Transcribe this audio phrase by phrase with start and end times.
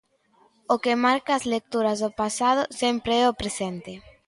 [0.73, 3.93] O que marca as lecturas do pasado sempre é o presente.